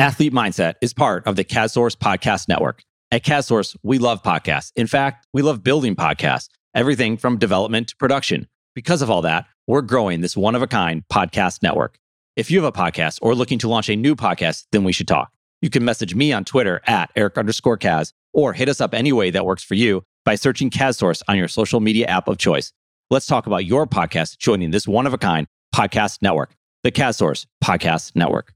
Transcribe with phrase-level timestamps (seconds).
[0.00, 2.82] Athlete Mindset is part of the CastSource Podcast Network.
[3.10, 4.72] At CastSource, we love podcasts.
[4.74, 8.48] In fact, we love building podcasts, everything from development to production.
[8.74, 11.98] Because of all that, we're growing this one of a kind podcast network.
[12.34, 15.06] If you have a podcast or looking to launch a new podcast, then we should
[15.06, 15.32] talk.
[15.60, 19.12] You can message me on Twitter at Eric underscore Kaz or hit us up any
[19.12, 22.72] way that works for you by searching CastSource on your social media app of choice.
[23.10, 27.44] Let's talk about your podcast joining this one of a kind podcast network, the CastSource
[27.62, 28.54] Podcast Network.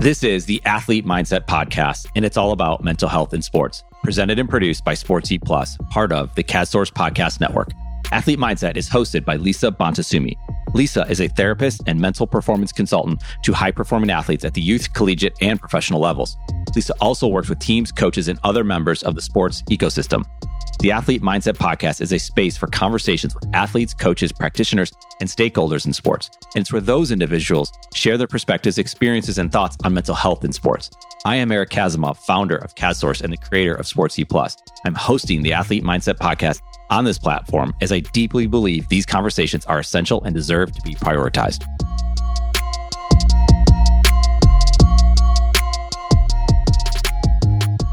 [0.00, 3.82] This is the Athlete Mindset Podcast, and it's all about mental health in sports.
[4.04, 7.72] Presented and produced by Sports Eat Plus, part of the CastSource Podcast Network.
[8.12, 10.36] Athlete Mindset is hosted by Lisa Bonta Sumii.
[10.74, 14.92] Lisa is a therapist and mental performance consultant to high performing athletes at the youth,
[14.92, 16.36] collegiate, and professional levels.
[16.74, 20.24] Lisa also works with teams, coaches, and other members of the sports ecosystem.
[20.80, 25.86] The Athlete Mindset Podcast is a space for conversations with athletes, coaches, practitioners, and stakeholders
[25.86, 26.30] in sports.
[26.54, 30.52] And it's where those individuals share their perspectives, experiences, and thoughts on mental health in
[30.52, 30.90] sports.
[31.24, 34.56] I am Eric Kazimov, founder of CastSource and the creator of Sports E Plus.
[34.84, 36.60] I'm hosting the Athlete Mindset Podcast
[36.90, 40.94] on this platform as I deeply believe these conversations are essential and deserve to be
[40.94, 41.64] prioritized.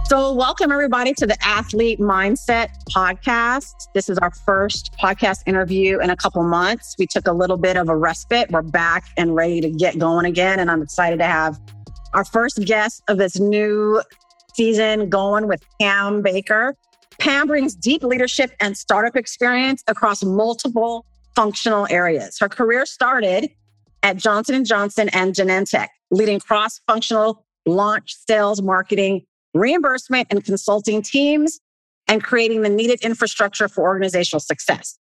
[0.08, 3.88] So, welcome everybody to the Athlete Mindset Podcast.
[3.96, 6.96] This is our first podcast interview in a couple months.
[7.00, 8.52] We took a little bit of a respite.
[8.52, 10.60] We're back and ready to get going again.
[10.60, 11.60] And I'm excited to have
[12.14, 14.02] our first guest of this new
[14.54, 16.78] season going with Pam Baker.
[17.26, 22.38] Pam brings deep leadership and startup experience across multiple functional areas.
[22.40, 23.50] Her career started
[24.04, 31.60] at Johnson & Johnson and Genentech, leading cross-functional launch, sales, marketing, reimbursement and consulting teams,
[32.08, 35.00] and creating the needed infrastructure for organizational success.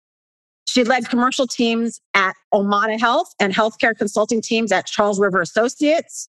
[0.67, 6.27] She led commercial teams at Omada Health and healthcare consulting teams at Charles River Associates.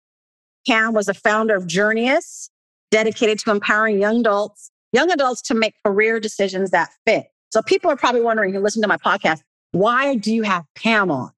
[0.65, 2.51] Pam was a founder of Journeus,
[2.93, 7.27] dedicated to empowering young adults, young adults to make career decisions that fit.
[7.51, 9.41] So people are probably wondering, who listen to my podcast,
[9.73, 11.31] why do you have Pam on?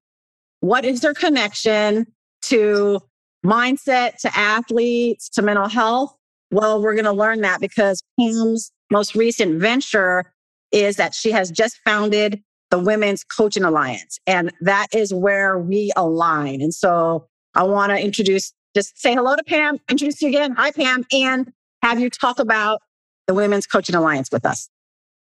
[0.59, 2.07] What is their connection
[2.43, 2.99] to
[3.45, 6.15] mindset, to athletes, to mental health?
[6.51, 10.33] Well, we're going to learn that because Pam's most recent venture
[10.71, 14.19] is that she has just founded the Women's Coaching Alliance.
[14.27, 16.61] And that is where we align.
[16.61, 20.53] And so I want to introduce, just say hello to Pam, introduce you again.
[20.53, 21.51] Hi, Pam, and
[21.81, 22.81] have you talk about
[23.27, 24.69] the Women's Coaching Alliance with us.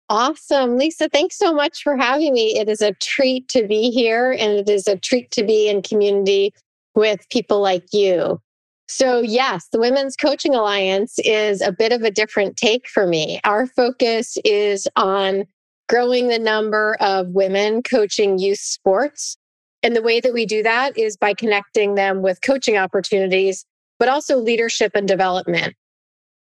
[0.09, 0.77] Awesome.
[0.77, 2.57] Lisa, thanks so much for having me.
[2.57, 5.81] It is a treat to be here and it is a treat to be in
[5.81, 6.53] community
[6.95, 8.41] with people like you.
[8.87, 13.41] So, yes, the Women's Coaching Alliance is a bit of a different take for me.
[13.43, 15.43] Our focus is on
[15.89, 19.37] growing the number of women coaching youth sports.
[19.83, 23.65] And the way that we do that is by connecting them with coaching opportunities,
[23.99, 25.75] but also leadership and development,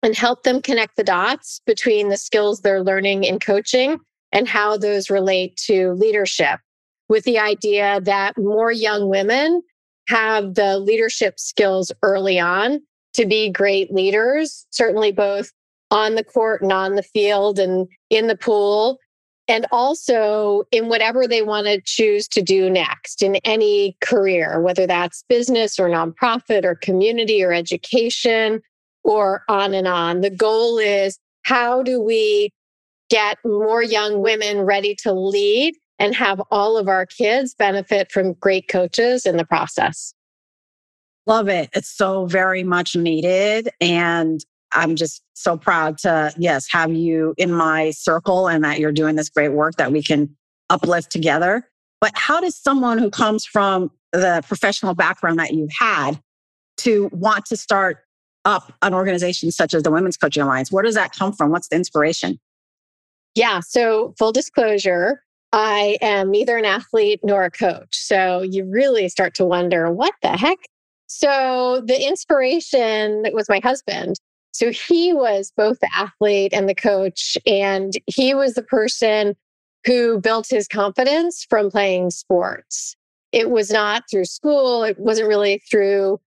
[0.02, 3.98] and help them connect the dots between the skills they're learning in coaching
[4.32, 6.60] and how those relate to leadership,
[7.08, 9.62] with the idea that more young women
[10.08, 12.80] have the leadership skills early on
[13.14, 15.50] to be great leaders, certainly both
[15.90, 18.98] on the court and on the field and in the pool,
[19.48, 24.86] and also in whatever they want to choose to do next in any career, whether
[24.86, 28.62] that's business or nonprofit or community or education
[29.10, 30.20] or on and on.
[30.20, 32.52] The goal is how do we
[33.08, 38.34] get more young women ready to lead and have all of our kids benefit from
[38.34, 40.14] great coaches in the process.
[41.26, 41.70] Love it.
[41.74, 43.68] It's so very much needed.
[43.80, 48.92] And I'm just so proud to, yes, have you in my circle and that you're
[48.92, 50.36] doing this great work that we can
[50.70, 51.68] uplift together.
[52.00, 56.20] But how does someone who comes from the professional background that you've had
[56.78, 58.04] to want to start
[58.44, 60.72] up an organization such as the Women's Coaching Alliance?
[60.72, 61.50] Where does that come from?
[61.50, 62.38] What's the inspiration?
[63.34, 63.60] Yeah.
[63.60, 65.22] So, full disclosure,
[65.52, 67.96] I am neither an athlete nor a coach.
[67.96, 70.58] So you really start to wonder, what the heck?
[71.08, 74.16] So the inspiration was my husband.
[74.52, 79.34] So he was both the athlete and the coach, and he was the person
[79.86, 82.96] who built his confidence from playing sports.
[83.32, 86.20] It was not through school, it wasn't really through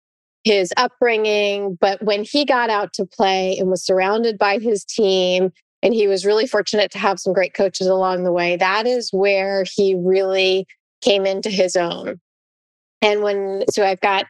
[0.44, 5.50] his upbringing, but when he got out to play and was surrounded by his team
[5.82, 8.56] and he was really fortunate to have some great coaches along the way.
[8.56, 10.66] That is where he really
[11.02, 12.20] came into his own.
[13.02, 14.24] And when, so I've got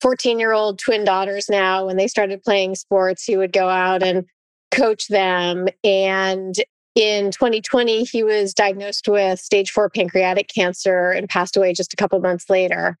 [0.00, 1.86] 14 year old twin daughters now.
[1.86, 4.26] When they started playing sports, he would go out and
[4.72, 5.68] coach them.
[5.84, 6.56] And
[6.96, 11.96] in 2020, he was diagnosed with stage four pancreatic cancer and passed away just a
[11.96, 12.98] couple months later.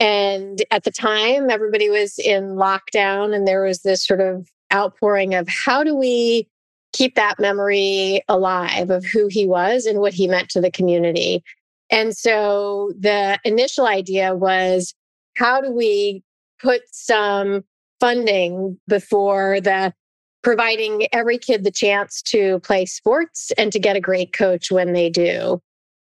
[0.00, 5.34] And at the time, everybody was in lockdown, and there was this sort of outpouring
[5.34, 6.48] of how do we
[6.92, 11.42] keep that memory alive of who he was and what he meant to the community.
[11.90, 14.94] And so the initial idea was
[15.36, 16.22] how do we
[16.60, 17.64] put some
[18.00, 19.92] funding before the
[20.42, 24.92] providing every kid the chance to play sports and to get a great coach when
[24.92, 25.60] they do.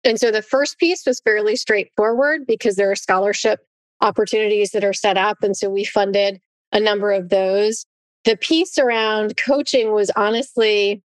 [0.04, 3.60] And so the first piece was fairly straightforward because there are scholarship
[4.00, 5.38] opportunities that are set up.
[5.42, 6.40] And so we funded
[6.72, 7.86] a number of those.
[8.24, 11.02] The piece around coaching was honestly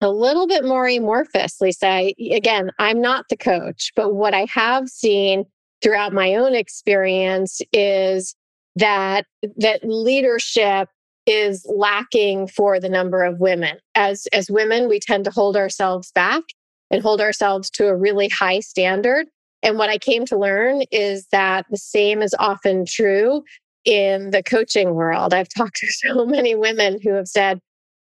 [0.00, 2.12] a little bit more amorphous, Lisa.
[2.30, 5.44] Again, I'm not the coach, but what I have seen
[5.82, 8.34] throughout my own experience is
[8.76, 9.26] that
[9.56, 10.88] that leadership
[11.26, 13.78] is lacking for the number of women.
[13.94, 16.42] As as women, we tend to hold ourselves back
[16.90, 19.26] and hold ourselves to a really high standard.
[19.62, 23.42] And what I came to learn is that the same is often true
[23.84, 25.34] in the coaching world.
[25.34, 27.60] I've talked to so many women who have said,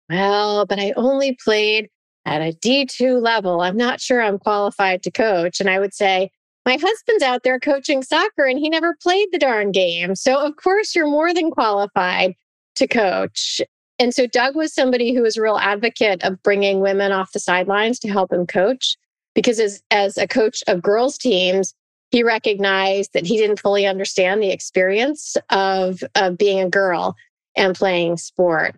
[0.08, 1.88] well, but I only played
[2.24, 3.60] at a D2 level.
[3.60, 5.60] I'm not sure I'm qualified to coach.
[5.60, 6.30] And I would say,
[6.66, 10.14] my husband's out there coaching soccer and he never played the darn game.
[10.14, 12.34] So, of course, you're more than qualified
[12.74, 13.60] to coach.
[13.98, 17.40] And so, Doug was somebody who was a real advocate of bringing women off the
[17.40, 18.98] sidelines to help him coach
[19.38, 21.72] because, as, as a coach of girls' teams,
[22.10, 27.14] he recognized that he didn't fully understand the experience of, of being a girl
[27.56, 28.74] and playing sport.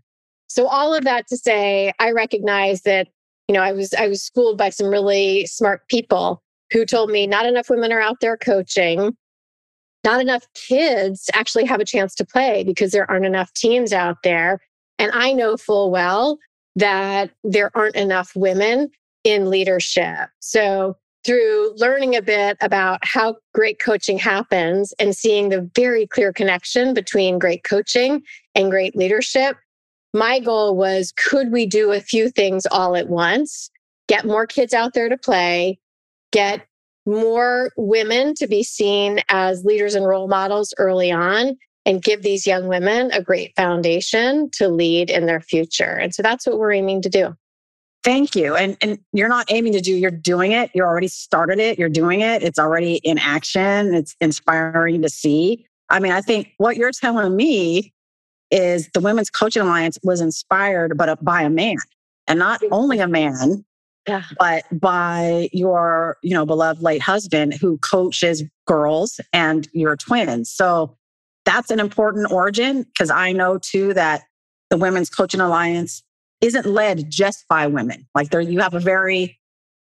[0.49, 3.09] So all of that to say, I recognize that,
[3.49, 6.43] you know, I was I was schooled by some really smart people
[6.73, 9.17] who told me not enough women are out there coaching.
[10.05, 14.19] Not enough kids actually have a chance to play because there aren't enough teams out
[14.25, 14.61] there.
[14.99, 16.39] And I know full well
[16.77, 18.91] that there aren't enough women
[19.25, 20.29] in leadership.
[20.41, 26.33] So through learning a bit about how great coaching happens and seeing the very clear
[26.33, 28.23] connection between great coaching
[28.55, 29.57] and great leadership,
[30.15, 33.71] my goal was could we do a few things all at once?
[34.09, 35.79] Get more kids out there to play,
[36.33, 36.67] get
[37.07, 41.57] more women to be seen as leaders and role models early on,
[41.87, 45.93] and give these young women a great foundation to lead in their future.
[45.93, 47.35] And so that's what we're aiming to do.
[48.03, 48.55] Thank you.
[48.57, 50.71] And and you're not aiming to do, you're doing it.
[50.75, 51.79] You already started it.
[51.79, 52.43] You're doing it.
[52.43, 53.95] It's already in action.
[53.95, 55.67] It's inspiring to see.
[55.91, 57.93] I mean, I think what you're telling me
[58.51, 61.77] is the Women's Coaching Alliance was inspired but uh, by a man.
[62.27, 63.65] And not only a man,
[64.09, 64.23] yeah.
[64.39, 70.51] but by your, you know, beloved late husband who coaches girls and your twins.
[70.51, 70.97] So
[71.45, 74.23] that's an important origin because I know too that
[74.71, 76.03] the Women's Coaching Alliance
[76.41, 78.07] isn't led just by women.
[78.15, 79.39] Like there, you have a very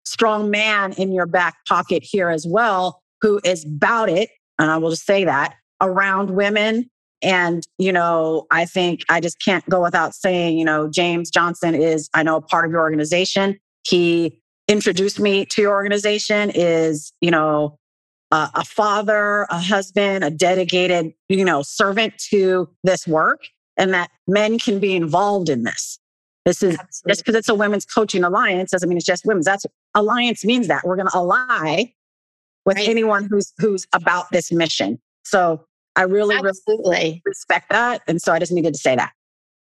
[0.05, 4.31] strong man in your back pocket here as well who is about it.
[4.59, 6.91] And I will just say that around women.
[7.23, 11.75] And, you know, I think I just can't go without saying, you know, James Johnson
[11.75, 13.59] is, I know, part of your organization.
[13.87, 17.79] He introduced me to your organization, is, you know,
[18.33, 23.41] a, a father, a husband, a dedicated, you know, servant to this work,
[23.77, 25.99] and that men can be involved in this.
[26.45, 27.11] This is Absolutely.
[27.11, 29.47] just because it's a women's coaching alliance doesn't mean it's just women's.
[29.47, 31.93] That's alliance means that we're going to ally
[32.65, 32.89] with right.
[32.89, 35.01] anyone who's who's about this mission.
[35.25, 36.91] So I really, Absolutely.
[36.91, 39.13] really respect that, and so I just needed to say that.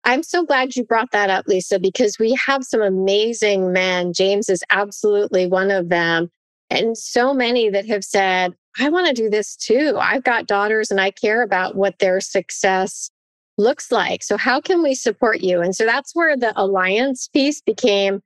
[0.06, 4.14] I'm so glad you brought that up, Lisa, because we have some amazing men.
[4.14, 6.32] James is absolutely one of them.
[6.70, 9.98] And so many that have said, I want to do this too.
[10.00, 13.10] I've got daughters and I care about what their success
[13.60, 14.24] looks like.
[14.24, 15.62] So, how can we support you?
[15.62, 18.22] And so that's where the alliance piece became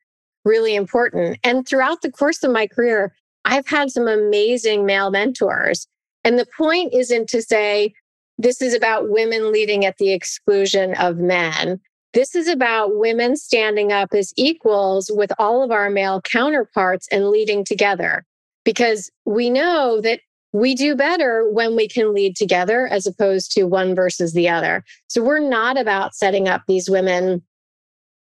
[0.45, 1.39] really important.
[1.43, 3.13] And throughout the course of my career,
[3.45, 5.87] I've had some amazing male mentors.
[6.23, 7.93] And the point isn't to say
[8.37, 11.79] this is about women leading at the exclusion of men.
[12.13, 17.29] This is about women standing up as equals with all of our male counterparts and
[17.29, 18.23] leading together.
[18.63, 20.21] Because we know that
[20.53, 24.86] we do better when we can lead together as opposed to one versus the other.
[25.07, 27.41] So we're not about setting up these women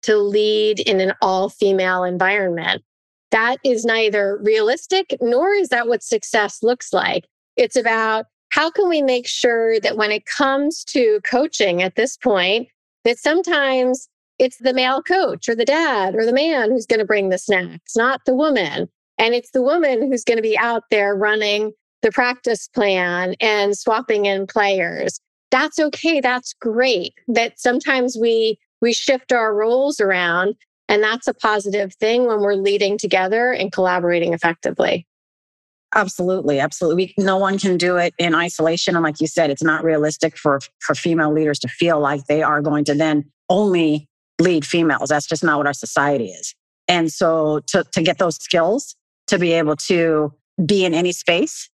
[0.02, 2.82] to lead in an all female environment.
[3.30, 7.24] That is neither realistic nor is that what success looks like.
[7.56, 12.16] It's about how can we make sure that when it comes to coaching at this
[12.16, 12.68] point,
[13.04, 14.08] that sometimes
[14.38, 17.38] it's the male coach or the dad or the man who's going to bring the
[17.38, 18.88] snacks, not the woman.
[19.18, 23.76] And it's the woman who's going to be out there running the practice plan and
[23.76, 25.20] swapping in players.
[25.50, 26.20] That's okay.
[26.20, 27.14] That's great.
[27.26, 30.54] That sometimes we we shift our roles around.
[30.88, 35.06] And that's a positive thing when we're leading together and collaborating effectively.
[35.94, 37.14] Absolutely, absolutely.
[37.16, 38.94] We, no one can do it in isolation.
[38.94, 42.42] And like you said, it's not realistic for for female leaders to feel like they
[42.42, 44.06] are going to then only
[44.38, 45.08] lead females.
[45.08, 46.54] That's just not what our society is.
[46.88, 48.96] And so to to get those skills
[49.28, 50.32] to be able to
[50.64, 51.70] be in any space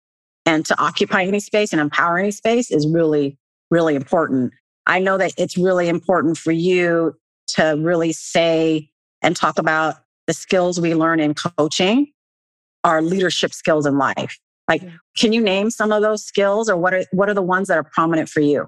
[0.45, 3.37] and to occupy any space and empower any space is really
[3.71, 4.53] really important.
[4.87, 7.15] I know that it's really important for you
[7.47, 8.89] to really say
[9.21, 9.95] and talk about
[10.27, 12.11] the skills we learn in coaching
[12.83, 14.39] are leadership skills in life.
[14.67, 14.83] Like,
[15.17, 17.77] can you name some of those skills or what are, what are the ones that
[17.77, 18.67] are prominent for you?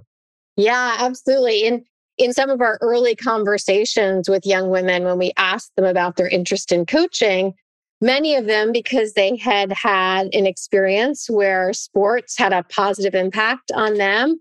[0.58, 1.64] Yeah, absolutely.
[1.64, 1.86] In,
[2.18, 6.28] in some of our early conversations with young women, when we asked them about their
[6.28, 7.54] interest in coaching,
[8.02, 13.72] many of them, because they had had an experience where sports had a positive impact
[13.74, 14.40] on them,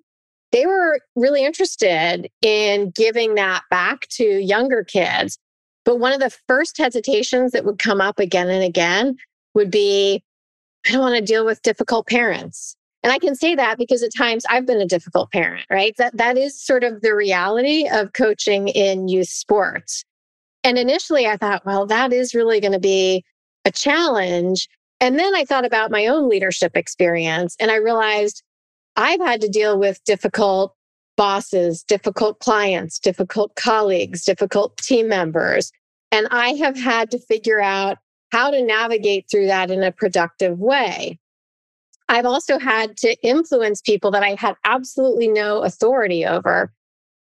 [0.52, 5.38] they were really interested in giving that back to younger kids.
[5.84, 9.16] But one of the first hesitations that would come up again and again
[9.54, 10.22] would be
[10.86, 12.74] I don't want to deal with difficult parents.
[13.02, 15.94] And I can say that because at times I've been a difficult parent, right?
[15.98, 20.04] That that is sort of the reality of coaching in youth sports.
[20.64, 23.24] And initially I thought, well, that is really going to be
[23.70, 24.68] a challenge.
[25.00, 28.42] And then I thought about my own leadership experience and I realized
[28.96, 30.74] I've had to deal with difficult
[31.16, 35.70] bosses, difficult clients, difficult colleagues, difficult team members.
[36.12, 37.98] And I have had to figure out
[38.32, 41.18] how to navigate through that in a productive way.
[42.08, 46.72] I've also had to influence people that I had absolutely no authority over.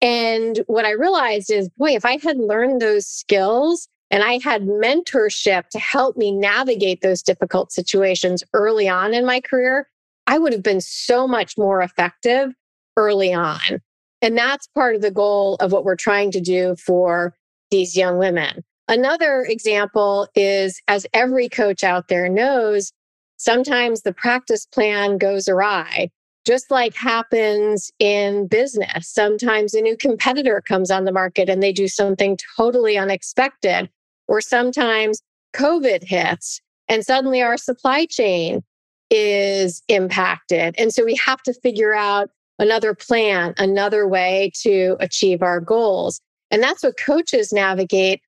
[0.01, 4.63] And what I realized is, boy, if I had learned those skills and I had
[4.63, 9.89] mentorship to help me navigate those difficult situations early on in my career,
[10.27, 12.53] I would have been so much more effective
[12.97, 13.81] early on.
[14.21, 17.35] And that's part of the goal of what we're trying to do for
[17.71, 18.63] these young women.
[18.87, 22.91] Another example is, as every coach out there knows,
[23.37, 26.09] sometimes the practice plan goes awry,
[26.45, 29.07] just like happens in business.
[29.07, 33.89] Sometimes a new competitor comes on the market and they do something totally unexpected,
[34.27, 35.21] or sometimes
[35.55, 38.63] COVID hits and suddenly our supply chain
[39.09, 40.75] is impacted.
[40.77, 46.21] And so we have to figure out another plan, another way to achieve our goals.
[46.51, 48.21] And that's what coaches navigate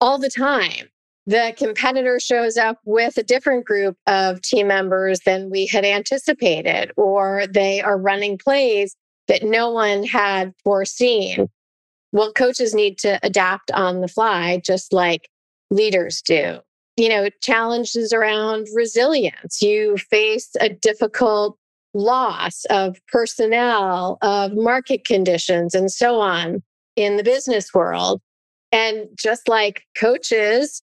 [0.00, 0.88] all the time.
[1.28, 6.90] The competitor shows up with a different group of team members than we had anticipated,
[6.96, 11.50] or they are running plays that no one had foreseen.
[12.12, 15.28] Well, coaches need to adapt on the fly, just like
[15.70, 16.60] leaders do.
[16.96, 19.60] You know, challenges around resilience.
[19.60, 21.58] You face a difficult
[21.92, 26.62] loss of personnel, of market conditions, and so on
[26.96, 28.22] in the business world.
[28.72, 30.82] And just like coaches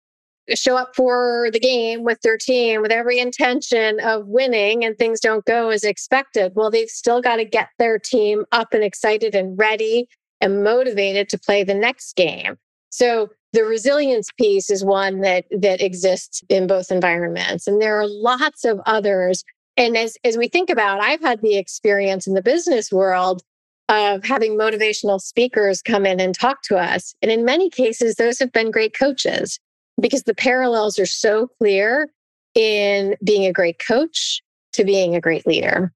[0.53, 5.19] show up for the game with their team with every intention of winning and things
[5.19, 9.33] don't go as expected, well, they've still got to get their team up and excited
[9.33, 10.07] and ready
[10.41, 12.57] and motivated to play the next game.
[12.89, 18.07] So the resilience piece is one that that exists in both environments and there are
[18.07, 19.45] lots of others
[19.77, 23.41] and as as we think about I've had the experience in the business world
[23.87, 27.13] of having motivational speakers come in and talk to us.
[27.21, 29.59] And in many cases, those have been great coaches
[30.01, 32.09] because the parallels are so clear
[32.53, 34.41] in being a great coach
[34.73, 35.93] to being a great leader.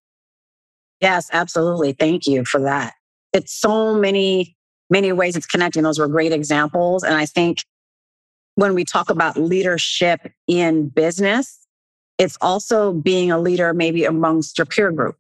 [1.02, 1.94] Yes, absolutely.
[1.94, 2.94] Thank you for that.
[3.34, 4.56] It's so many,
[4.90, 5.84] many ways it's connecting.
[5.84, 7.04] Those were great examples.
[7.04, 7.64] And I think
[8.56, 11.66] when we talk about leadership in business,
[12.18, 15.18] it's also being a leader maybe amongst your peer group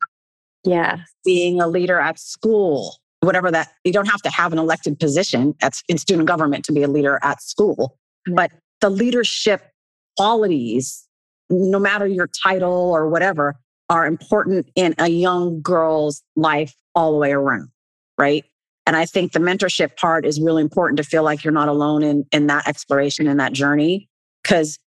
[0.63, 0.99] yeah.
[1.25, 5.55] Being a leader at school, whatever that, you don't have to have an elected position
[5.61, 7.97] at, in student government to be a leader at school.
[8.33, 9.63] But the leadership
[10.17, 11.07] qualities,
[11.49, 13.59] no matter your title or whatever,
[13.89, 17.69] are important in a young girl's life all the way around.
[18.17, 18.45] Right.
[18.85, 22.03] And I think the mentorship part is really important to feel like you're not alone
[22.03, 24.09] in, in that exploration and that journey.
[24.43, 24.79] Because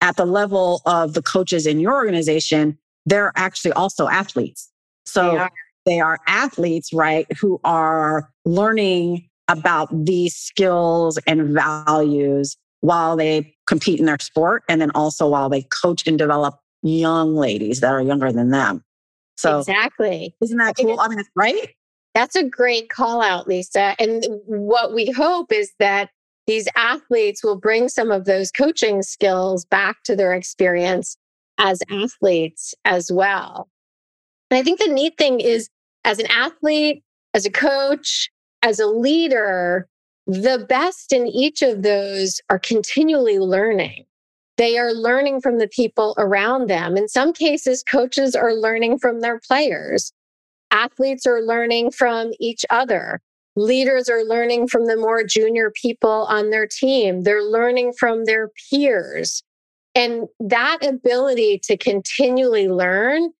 [0.00, 4.70] at the level of the coaches in your organization, they're actually also athletes.
[5.04, 5.50] So they are.
[5.86, 14.00] they are athletes, right, who are learning about these skills and values while they compete
[14.00, 18.02] in their sport and then also while they coach and develop young ladies that are
[18.02, 18.82] younger than them.
[19.36, 20.34] So Exactly.
[20.40, 21.00] Isn't that cool?
[21.00, 21.74] I mean, right.
[22.14, 23.94] That's a great call out, Lisa.
[23.98, 26.10] And what we hope is that
[26.46, 31.16] these athletes will bring some of those coaching skills back to their experience
[31.58, 33.68] as athletes as well.
[34.50, 35.68] And I think the neat thing is,
[36.04, 38.30] as an athlete, as a coach,
[38.62, 39.88] as a leader,
[40.30, 44.04] the best in each of those are continually learning.
[44.58, 46.96] They are learning from the people around them.
[46.96, 50.12] In some cases, coaches are learning from their players.
[50.70, 53.20] Athletes are learning from each other.
[53.56, 57.24] Leaders are learning from the more junior people on their team.
[57.24, 59.42] They're learning from their peers.
[59.96, 63.30] And that ability to continually learn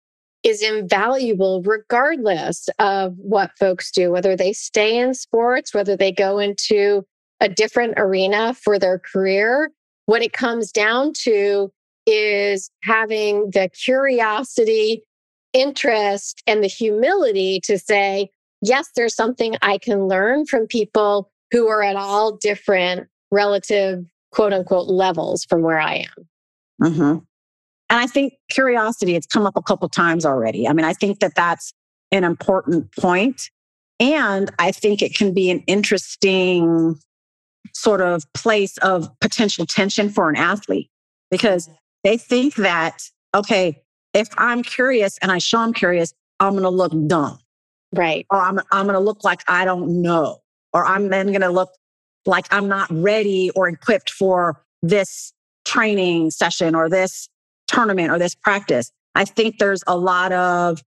[0.43, 6.39] is invaluable regardless of what folks do, whether they stay in sports, whether they go
[6.39, 7.05] into
[7.41, 9.71] a different arena for their career.
[10.07, 11.71] What it comes down to
[12.07, 15.03] is having the curiosity,
[15.53, 18.31] interest, and the humility to say,
[18.63, 24.53] yes, there's something I can learn from people who are at all different relative quote
[24.53, 26.29] unquote levels from where I am.
[26.83, 27.19] Mm-hmm.
[27.91, 30.69] And I think curiosity, it's come up a couple times already.
[30.69, 31.75] I mean, I think that that's
[32.13, 33.51] an important point.
[33.99, 36.99] And I think it can be an interesting
[37.75, 40.89] sort of place of potential tension for an athlete
[41.31, 41.69] because
[42.05, 43.03] they think that,
[43.35, 43.83] okay,
[44.15, 47.39] if I'm curious and I show I'm curious, I'm going to look dumb.
[47.93, 48.25] Right.
[48.31, 50.39] Or I'm, I'm going to look like I don't know.
[50.73, 51.71] Or I'm then going to look
[52.25, 55.33] like I'm not ready or equipped for this
[55.65, 57.29] training session or this
[57.71, 58.91] tournament or this practice.
[59.15, 60.83] I think there's a lot of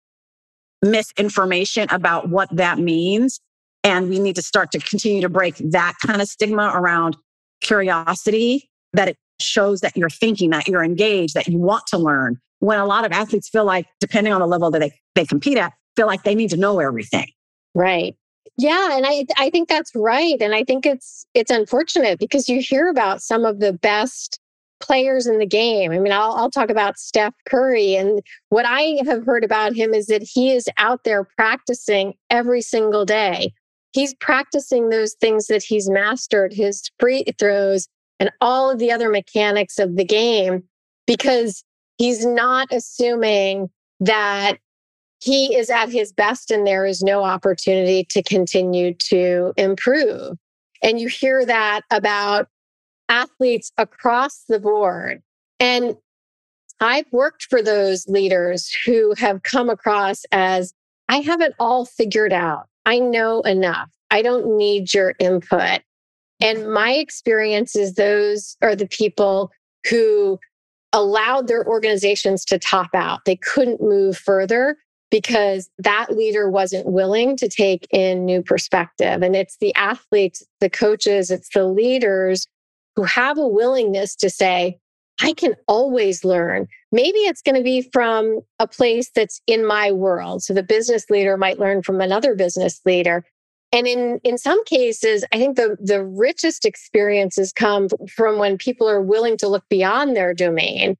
[0.81, 3.39] misinformation about what that means.
[3.83, 7.17] And we need to start to continue to break that kind of stigma around
[7.61, 12.37] curiosity, that it shows that you're thinking, that you're engaged, that you want to learn.
[12.59, 15.57] When a lot of athletes feel like, depending on the level that they, they compete
[15.57, 17.27] at, feel like they need to know everything.
[17.75, 18.15] Right.
[18.57, 22.61] Yeah, and I I think that's right and I think it's it's unfortunate because you
[22.61, 24.39] hear about some of the best
[24.83, 25.91] players in the game.
[25.91, 27.95] I mean, I'll, I'll talk about Steph Curry.
[27.95, 32.61] And what I have heard about him is that he is out there practicing every
[32.61, 33.53] single day.
[33.93, 37.87] He's practicing those things that he's mastered, his free throws
[38.19, 40.63] and all of the other mechanics of the game,
[41.07, 41.63] because
[41.97, 43.69] he's not assuming
[43.99, 44.57] that
[45.19, 50.37] he is at his best and there is no opportunity to continue to improve.
[50.81, 52.47] And you hear that about
[53.09, 55.21] athletes across the board.
[55.59, 55.95] And
[56.79, 60.73] I've worked for those leaders who have come across as
[61.09, 62.67] I have it all figured out.
[62.85, 63.89] I know enough.
[64.11, 65.81] I don't need your input.
[66.41, 69.51] And my experience is those are the people
[69.89, 70.39] who
[70.91, 73.25] allowed their organizations to top out.
[73.25, 74.77] They couldn't move further
[75.09, 79.21] because that leader wasn't willing to take in new perspective.
[79.21, 82.47] And it's the athletes, the coaches, it's the leaders
[82.95, 84.79] who have a willingness to say,
[85.21, 86.67] I can always learn.
[86.91, 90.43] Maybe it's going to be from a place that's in my world.
[90.43, 93.23] So the business leader might learn from another business leader.
[93.71, 98.87] And in, in some cases, I think the, the richest experiences come from when people
[98.89, 100.97] are willing to look beyond their domain.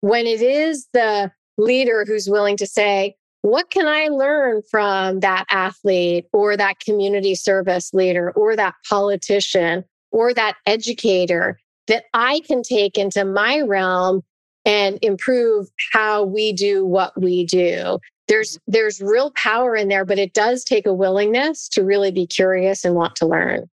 [0.00, 5.44] When it is the leader who's willing to say, what can I learn from that
[5.50, 12.62] athlete or that community service leader or that politician or that educator that I can
[12.62, 14.22] take into my realm
[14.64, 17.98] and improve how we do what we do.
[18.28, 18.72] There's mm-hmm.
[18.72, 22.84] there's real power in there, but it does take a willingness to really be curious
[22.84, 23.68] and want to learn.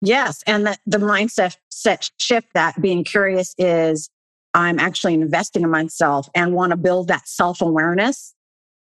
[0.00, 4.08] Yes, and the, the mindset set shift that being curious is
[4.54, 8.32] I'm actually investing in myself and want to build that self awareness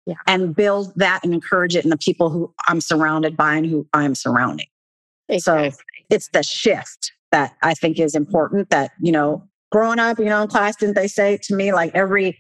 [0.08, 0.16] yeah.
[0.26, 3.88] and build that and encourage it in the people who I'm surrounded by and who
[3.94, 4.68] I'm surrounding.
[5.30, 5.72] Exactly.
[5.72, 5.78] So
[6.10, 10.44] it's the shift that I think is important that, you know, growing up, you know,
[10.44, 12.38] in class, didn't they say to me, like every,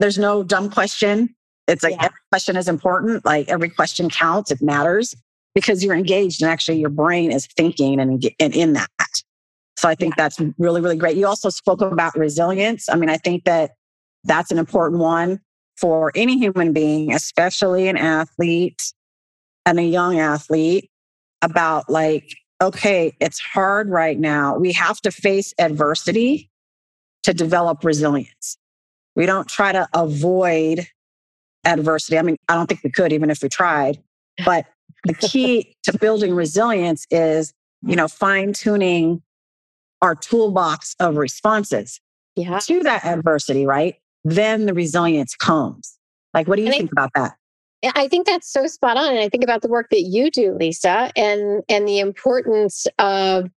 [0.00, 1.34] there's no dumb question.
[1.66, 2.06] It's like yeah.
[2.06, 3.24] every question is important.
[3.24, 4.50] Like every question counts.
[4.50, 5.14] It matters
[5.54, 8.88] because you're engaged and actually your brain is thinking and, and in that.
[9.76, 10.24] So I think yeah.
[10.24, 11.16] that's really, really great.
[11.16, 12.88] You also spoke about resilience.
[12.88, 13.72] I mean, I think that
[14.24, 15.40] that's an important one
[15.76, 18.82] for any human being, especially an athlete
[19.64, 20.90] and a young athlete
[21.42, 24.56] about like okay, it's hard right now.
[24.56, 26.50] We have to face adversity
[27.22, 28.56] to develop resilience.
[29.16, 30.86] We don't try to avoid
[31.64, 32.18] adversity.
[32.18, 34.02] I mean, I don't think we could, even if we tried.
[34.44, 34.66] But
[35.04, 39.22] the key to building resilience is, you know, fine tuning
[40.00, 42.00] our toolbox of responses
[42.36, 42.58] yeah.
[42.60, 43.96] to that adversity, right?
[44.24, 45.98] Then the resilience comes.
[46.34, 47.37] Like, what do you and think about that?
[47.84, 49.10] I think that's so spot on.
[49.10, 53.50] And I think about the work that you do, Lisa, and, and the importance of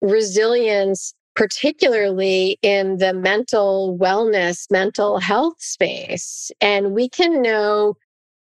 [0.00, 6.50] resilience, particularly in the mental wellness, mental health space.
[6.60, 7.94] And we can know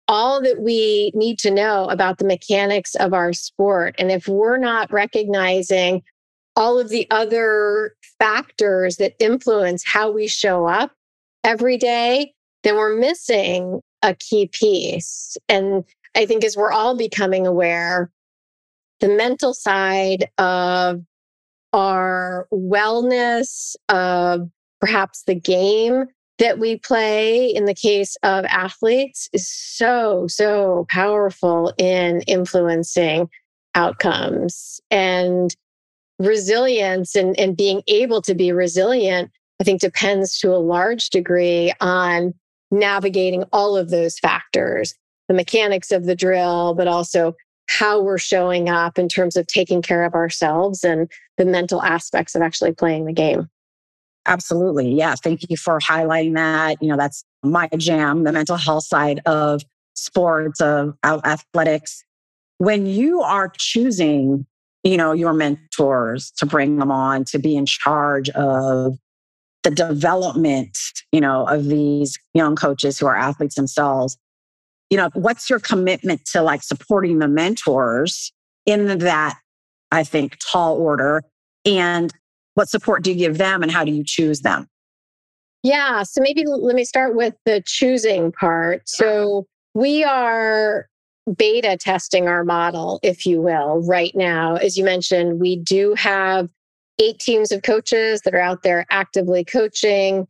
[0.09, 3.94] all that we need to know about the mechanics of our sport.
[3.98, 6.02] And if we're not recognizing
[6.55, 10.92] all of the other factors that influence how we show up
[11.42, 15.37] every day, then we're missing a key piece.
[15.49, 18.11] And I think as we're all becoming aware,
[19.01, 21.03] the mental side of
[21.73, 24.49] our wellness, of
[24.81, 26.07] perhaps the game
[26.38, 33.29] that we play in the case of athletes is so, so powerful in influencing
[33.75, 35.55] outcomes and
[36.19, 41.73] resilience and, and being able to be resilient, I think depends to a large degree
[41.81, 42.35] on
[42.70, 44.94] navigating all of those factors,
[45.29, 47.35] the mechanics of the drill, but also
[47.68, 52.35] how we're showing up in terms of taking care of ourselves and the mental aspects
[52.35, 53.48] of actually playing the game.
[54.26, 54.92] Absolutely.
[54.92, 55.14] Yeah.
[55.14, 56.79] Thank you for highlighting that.
[56.81, 59.62] You know, that's my jam, the mental health side of
[59.94, 62.05] sports, of athletics.
[62.59, 64.46] When you are choosing,
[64.83, 68.98] you know, your mentors to bring them on to be in charge of
[69.66, 70.79] the development,
[71.11, 74.16] you know, of these young coaches who are athletes themselves,
[74.90, 78.33] you know, what's your commitment to like supporting the mentors
[78.64, 79.37] in that,
[79.90, 81.24] I think, tall order?
[81.64, 82.12] And
[82.55, 84.68] what support do you give them and how do you choose them?
[85.64, 86.05] Yeah.
[86.05, 88.88] So maybe let me start with the choosing part.
[88.88, 90.87] So we are
[91.37, 94.55] beta testing our model, if you will, right now.
[94.55, 96.48] As you mentioned, we do have
[96.98, 100.26] eight teams of coaches that are out there actively coaching.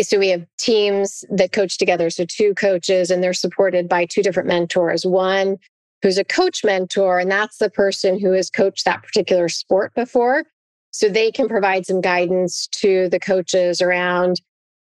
[0.00, 2.10] So we have teams that coach together.
[2.10, 5.04] So two coaches, and they're supported by two different mentors.
[5.04, 5.58] One
[6.02, 10.44] who's a coach mentor, and that's the person who has coached that particular sport before.
[10.92, 14.40] So they can provide some guidance to the coaches around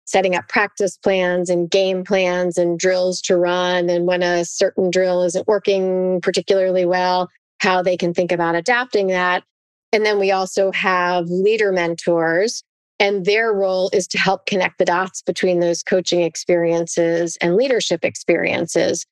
[0.04, 3.88] setting up practice plans and game plans and drills to run.
[3.88, 9.08] And when a certain drill isn't working particularly well, how they can think about adapting
[9.08, 9.44] that.
[9.92, 12.62] And then we also have leader mentors,
[12.98, 18.05] and their role is to help connect the dots between those coaching experiences and leadership
[18.05, 19.05] experiences.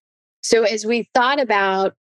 [0.42, 1.94] So as we thought about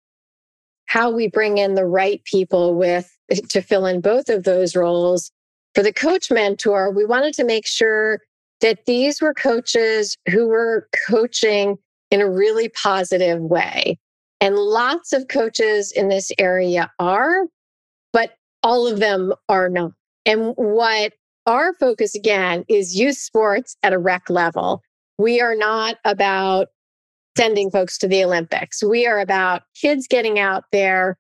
[0.87, 3.11] how we bring in the right people with
[3.49, 5.31] to fill in both of those roles.
[5.73, 8.21] For the coach mentor, we wanted to make sure
[8.61, 11.77] that these were coaches who were coaching
[12.11, 13.99] in a really positive way.
[14.39, 17.47] And lots of coaches in this area are,
[18.13, 19.91] but all of them are not.
[20.25, 21.13] And what
[21.45, 24.81] our focus again is youth sports at a rec level.
[25.19, 26.69] We are not about
[27.37, 28.83] sending folks to the Olympics.
[28.83, 31.15] We are about kids getting out there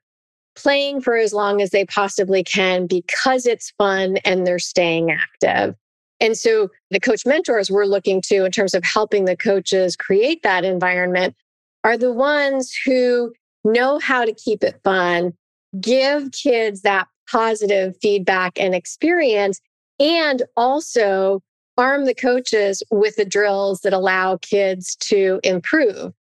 [0.55, 5.75] playing for as long as they possibly can because it's fun and they're staying active.
[6.19, 10.41] And so the coach mentors we're looking to in terms of helping the coaches create
[10.41, 11.35] that environment
[11.83, 15.33] are the ones who know how to keep it fun,
[15.79, 19.61] give kids that positive feedback and experience,
[19.99, 21.41] and also
[21.77, 26.13] arm the coaches with the drills that allow kids to improve.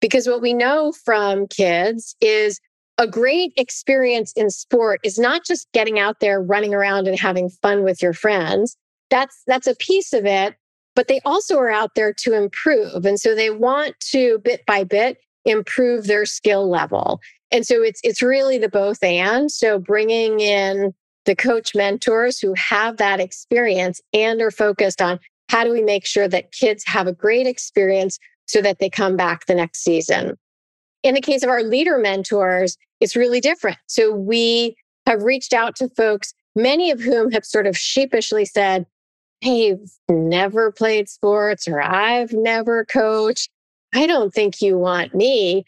[0.00, 2.60] Because what we know from kids is
[3.00, 7.48] a great experience in sport is not just getting out there running around and having
[7.48, 8.76] fun with your friends
[9.08, 10.54] that's that's a piece of it
[10.94, 14.84] but they also are out there to improve and so they want to bit by
[14.84, 17.20] bit improve their skill level
[17.52, 20.94] and so it's it's really the both and so bringing in
[21.26, 26.06] the coach mentors who have that experience and are focused on how do we make
[26.06, 30.36] sure that kids have a great experience so that they come back the next season
[31.02, 33.78] in the case of our leader mentors, it's really different.
[33.86, 38.86] So we have reached out to folks, many of whom have sort of sheepishly said,
[39.40, 43.48] Hey, I've never played sports or I've never coached.
[43.94, 45.64] I don't think you want me.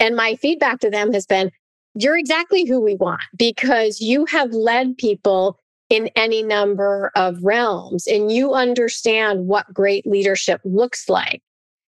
[0.00, 1.52] And my feedback to them has been,
[1.94, 5.60] You're exactly who we want because you have led people
[5.90, 11.42] in any number of realms and you understand what great leadership looks like.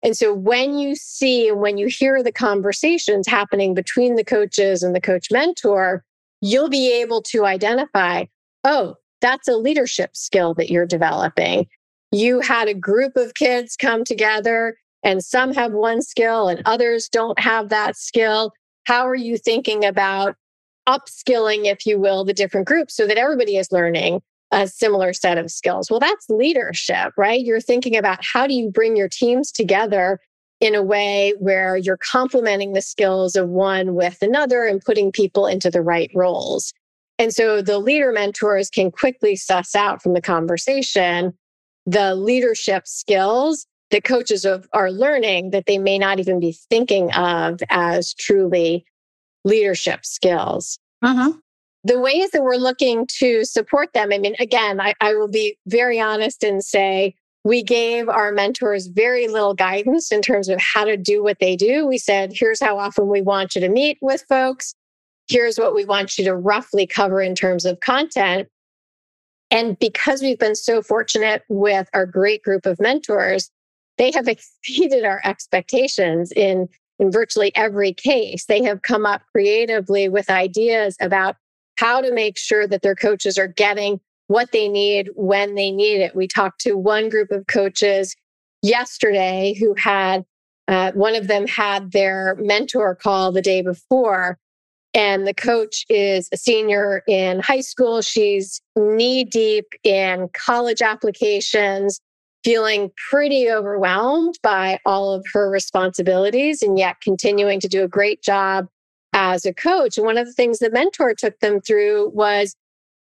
[0.04, 4.82] And so when you see and when you hear the conversations happening between the coaches
[4.82, 6.04] and the coach mentor,
[6.42, 8.26] you'll be able to identify,
[8.64, 11.68] oh, that's a leadership skill that you're developing.
[12.12, 17.10] You had a group of kids come together and some have one skill and others
[17.10, 18.54] don't have that skill.
[18.86, 20.36] How are you thinking about
[20.88, 25.38] upskilling, if you will, the different groups so that everybody is learning a similar set
[25.38, 25.90] of skills.
[25.90, 27.44] Well, that's leadership, right?
[27.44, 30.20] You're thinking about how do you bring your teams together
[30.60, 35.48] in a way where you're complementing the skills of one with another and putting people
[35.48, 36.74] into the right roles.
[37.18, 41.34] And so the leader mentors can quickly suss out from the conversation
[41.88, 47.12] the leadership skills that coaches of, are learning that they may not even be thinking
[47.14, 48.86] of as truly
[49.44, 50.80] leadership skills.
[51.02, 51.34] Uh-huh.
[51.84, 55.58] The ways that we're looking to support them, I mean, again, I, I will be
[55.66, 60.86] very honest and say we gave our mentors very little guidance in terms of how
[60.86, 61.88] to do what they do.
[61.88, 64.76] We said, here's how often we want you to meet with folks.
[65.28, 68.48] Here's what we want you to roughly cover in terms of content.
[69.50, 73.50] And because we've been so fortunate with our great group of mentors,
[74.02, 76.68] they have exceeded our expectations in,
[77.00, 78.46] in virtually every case.
[78.46, 81.38] They have come up creatively with ideas about
[81.78, 86.02] how to make sure that their coaches are getting what they need when they need
[86.02, 86.16] it.
[86.16, 88.16] We talked to one group of coaches
[88.62, 90.26] yesterday who had
[90.68, 94.38] uh, one of them had their mentor call the day before.
[94.94, 98.02] And the coach is a senior in high school.
[98.02, 102.00] She's knee deep in college applications,
[102.44, 108.22] feeling pretty overwhelmed by all of her responsibilities, and yet continuing to do a great
[108.24, 108.68] job
[109.14, 109.98] as a coach.
[109.98, 112.56] And one of the things the mentor took them through was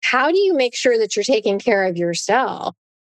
[0.03, 2.75] how do you make sure that you're taking care of yourself?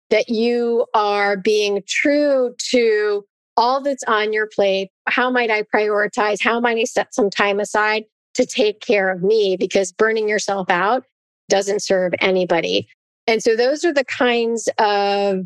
[0.09, 4.89] That you are being true to all that's on your plate.
[5.07, 6.41] How might I prioritize?
[6.41, 9.55] How might I set some time aside to take care of me?
[9.57, 11.03] Because burning yourself out
[11.49, 12.87] doesn't serve anybody.
[13.27, 15.41] And so those are the kinds of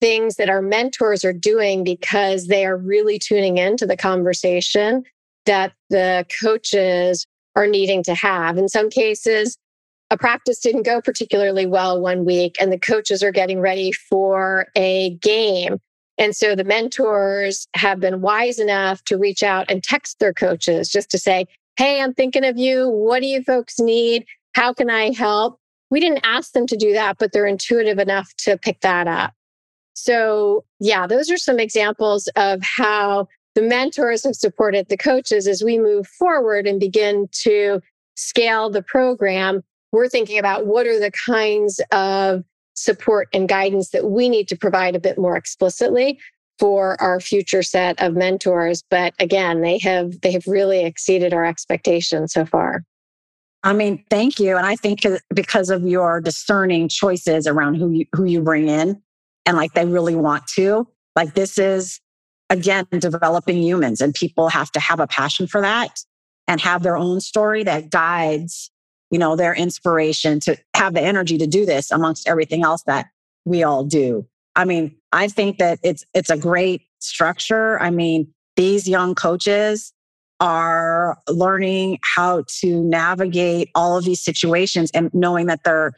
[0.00, 5.04] things that our mentors are doing because they are really tuning into the conversation
[5.46, 7.26] that the coaches
[7.56, 8.58] are needing to have.
[8.58, 9.56] In some cases,
[10.10, 14.66] a practice didn't go particularly well one week and the coaches are getting ready for
[14.76, 15.78] a game.
[16.18, 20.88] And so the mentors have been wise enough to reach out and text their coaches
[20.88, 22.88] just to say, Hey, I'm thinking of you.
[22.88, 24.26] What do you folks need?
[24.54, 25.58] How can I help?
[25.90, 29.32] We didn't ask them to do that, but they're intuitive enough to pick that up.
[29.94, 35.62] So, yeah, those are some examples of how the mentors have supported the coaches as
[35.62, 37.80] we move forward and begin to
[38.16, 39.62] scale the program.
[39.92, 44.56] We're thinking about what are the kinds of support and guidance that we need to
[44.56, 46.18] provide a bit more explicitly
[46.58, 51.44] for our future set of mentors but again they have they have really exceeded our
[51.44, 52.84] expectations so far.
[53.62, 57.90] I mean thank you and i think uh, because of your discerning choices around who
[57.90, 59.00] you who you bring in
[59.46, 62.00] and like they really want to like this is
[62.50, 66.00] again developing humans and people have to have a passion for that
[66.46, 68.70] and have their own story that guides
[69.14, 73.06] you know, their inspiration to have the energy to do this amongst everything else that
[73.44, 74.26] we all do.
[74.56, 77.80] I mean, I think that it's it's a great structure.
[77.80, 79.92] I mean, these young coaches
[80.40, 85.92] are learning how to navigate all of these situations and knowing that there are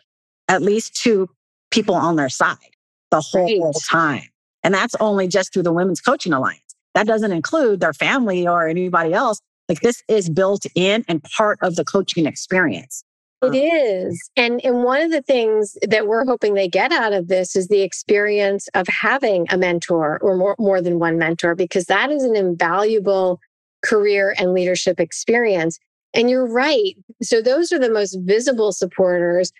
[0.48, 1.28] at least two
[1.70, 2.75] people on their side
[3.10, 3.74] the whole right.
[3.88, 4.28] time.
[4.62, 6.62] And that's only just through the Women's Coaching Alliance.
[6.94, 9.40] That doesn't include their family or anybody else.
[9.68, 13.04] Like this is built in and part of the coaching experience.
[13.42, 14.30] It is.
[14.36, 17.68] And and one of the things that we're hoping they get out of this is
[17.68, 22.24] the experience of having a mentor or more, more than one mentor, because that is
[22.24, 23.38] an invaluable
[23.84, 25.78] career and leadership experience.
[26.14, 26.96] And you're right.
[27.22, 29.52] So those are the most visible supporters,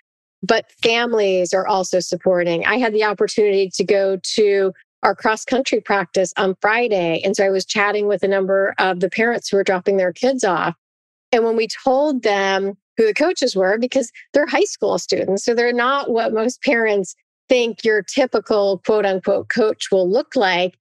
[0.43, 2.65] but families are also supporting.
[2.65, 4.73] I had the opportunity to go to
[5.03, 7.21] our cross country practice on Friday.
[7.23, 10.13] And so I was chatting with a number of the parents who were dropping their
[10.13, 10.75] kids off.
[11.31, 15.45] And when we told them who the coaches were because they're high school students.
[15.45, 17.15] So they're not what most parents
[17.47, 20.77] think your typical quote unquote coach will look like.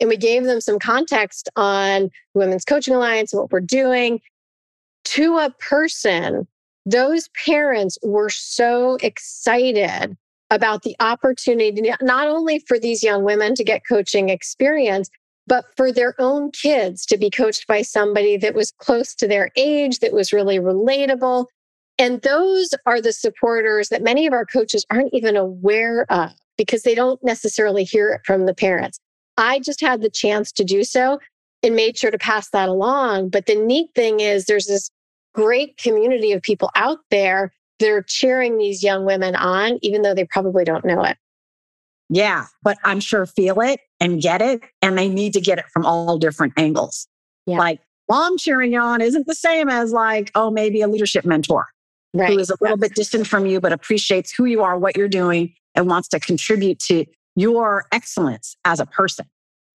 [0.00, 4.20] And we gave them some context on Women's Coaching Alliance and what we're doing.
[5.04, 6.46] To a person,
[6.90, 10.16] those parents were so excited
[10.50, 15.08] about the opportunity, not only for these young women to get coaching experience,
[15.46, 19.50] but for their own kids to be coached by somebody that was close to their
[19.56, 21.46] age, that was really relatable,
[22.00, 26.82] and those are the supporters that many of our coaches aren't even aware of because
[26.82, 28.98] they don't necessarily hear it from the parents.
[29.36, 31.18] I just had the chance to do so
[31.62, 33.28] and made sure to pass that along.
[33.28, 34.90] But the neat thing is, there's this
[35.34, 40.14] great community of people out there that are cheering these young women on, even though
[40.14, 41.16] they probably don't know it.
[42.08, 44.62] Yeah, but I'm sure feel it and get it.
[44.82, 47.06] And they need to get it from all different angles.
[47.46, 47.58] Yeah.
[47.58, 51.66] Like mom cheering you on isn't the same as like, oh, maybe a leadership mentor
[52.12, 52.32] right.
[52.32, 55.08] who is a little bit distant from you, but appreciates who you are, what you're
[55.08, 59.26] doing, and wants to contribute to your excellence as a person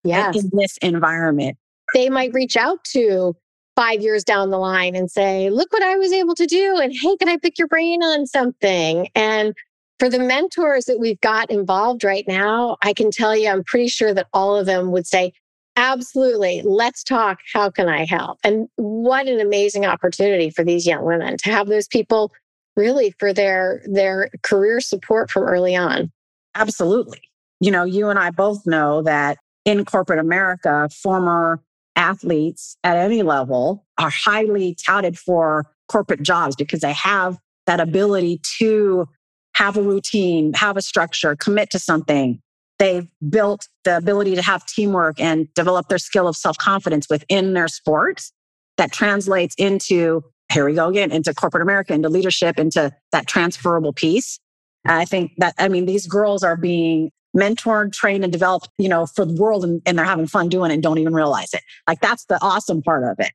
[0.04, 0.36] yes.
[0.36, 1.58] in this environment.
[1.94, 3.36] They might reach out to
[3.75, 6.77] five years down the line and say, Look what I was able to do.
[6.77, 9.09] And hey, can I pick your brain on something?
[9.15, 9.53] And
[9.99, 13.88] for the mentors that we've got involved right now, I can tell you, I'm pretty
[13.88, 15.33] sure that all of them would say,
[15.77, 17.39] absolutely, let's talk.
[17.53, 18.39] How can I help?
[18.43, 22.31] And what an amazing opportunity for these young women to have those people
[22.75, 26.11] really for their, their career support from early on.
[26.55, 27.21] Absolutely.
[27.61, 31.61] You know, you and I both know that in corporate America, former
[31.95, 38.39] athletes at any level are highly touted for corporate jobs because they have that ability
[38.60, 39.08] to
[39.53, 42.41] have a routine, have a structure, commit to something.
[42.77, 47.53] They've built the ability to have teamwork and develop their skill of self confidence within
[47.53, 48.34] their sports
[48.77, 53.93] that translates into, here we go again, into corporate America, into leadership, into that transferable
[53.93, 54.39] piece.
[54.86, 59.06] I think that, I mean, these girls are being mentored, trained, and developed, you know,
[59.06, 61.62] for the world and, and they're having fun doing it and don't even realize it.
[61.88, 63.32] Like that's the awesome part of it.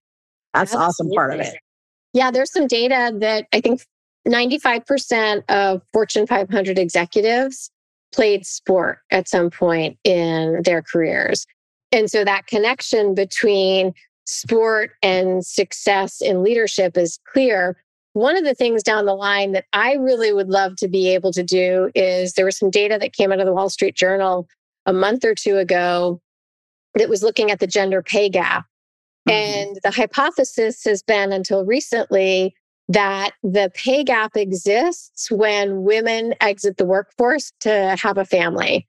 [0.55, 0.79] That's Absolutely.
[0.79, 1.57] the awesome part of it.
[2.13, 3.83] Yeah, there's some data that I think
[4.27, 7.71] 95% of Fortune 500 executives
[8.13, 11.47] played sport at some point in their careers.
[11.93, 13.93] And so that connection between
[14.27, 17.77] sport and success in leadership is clear.
[18.13, 21.33] One of the things down the line that I really would love to be able
[21.33, 24.49] to do is there was some data that came out of the Wall Street Journal
[24.87, 26.21] a month or two ago
[26.95, 28.67] that was looking at the gender pay gap.
[29.29, 29.31] Mm-hmm.
[29.31, 32.55] And the hypothesis has been until recently
[32.89, 38.89] that the pay gap exists when women exit the workforce to have a family.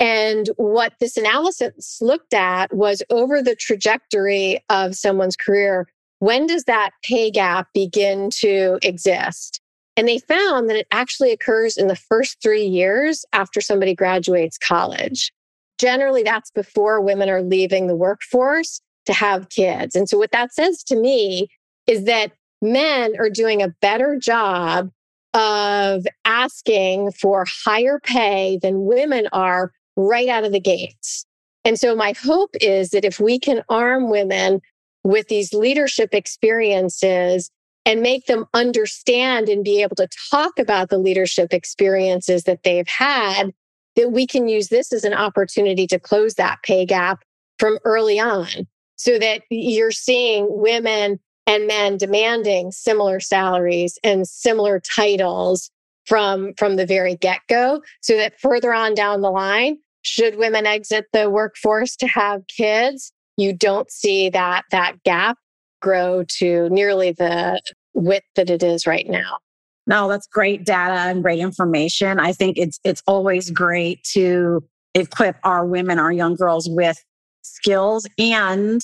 [0.00, 5.88] And what this analysis looked at was over the trajectory of someone's career,
[6.20, 9.60] when does that pay gap begin to exist?
[9.96, 14.58] And they found that it actually occurs in the first three years after somebody graduates
[14.58, 15.32] college.
[15.78, 19.96] Generally, that's before women are leaving the workforce to have kids.
[19.96, 21.48] And so, what that says to me
[21.86, 24.90] is that men are doing a better job
[25.34, 31.26] of asking for higher pay than women are right out of the gates.
[31.64, 34.60] And so my hope is that if we can arm women
[35.04, 37.50] with these leadership experiences
[37.86, 42.88] and make them understand and be able to talk about the leadership experiences that they've
[42.88, 43.52] had,
[43.96, 47.22] that we can use this as an opportunity to close that pay gap
[47.58, 54.80] from early on so that you're seeing women and men demanding similar salaries and similar
[54.80, 55.70] titles
[56.04, 61.06] from from the very get-go so that further on down the line should women exit
[61.12, 65.38] the workforce to have kids you don't see that that gap
[65.80, 67.60] grow to nearly the
[67.94, 69.38] width that it is right now
[69.86, 74.62] no that's great data and great information i think it's it's always great to
[74.94, 77.02] equip our women our young girls with
[77.42, 78.82] skills and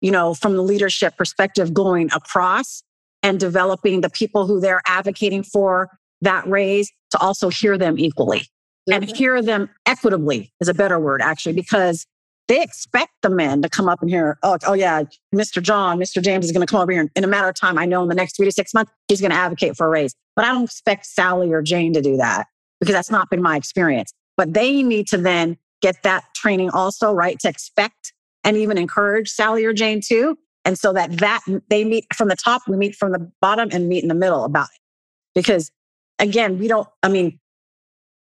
[0.00, 2.82] you know, from the leadership perspective going across
[3.22, 5.90] and developing the people who they're advocating for
[6.22, 8.42] that raise to also hear them equally
[8.90, 9.14] and mm-hmm.
[9.14, 12.06] hear them equitably is a better word actually because
[12.50, 15.62] they expect the men to come up and hear, oh, oh yeah, Mr.
[15.62, 16.20] John, Mr.
[16.20, 17.78] James is going to come over here in a matter of time.
[17.78, 19.88] I know in the next three to six months, he's going to advocate for a
[19.88, 20.16] raise.
[20.34, 22.48] But I don't expect Sally or Jane to do that
[22.80, 24.12] because that's not been my experience.
[24.36, 27.38] But they need to then get that training also, right?
[27.38, 30.36] To expect and even encourage Sally or Jane too.
[30.64, 33.88] And so that that they meet from the top, we meet from the bottom and
[33.88, 34.80] meet in the middle about it.
[35.36, 35.70] Because
[36.18, 37.38] again, we don't, I mean,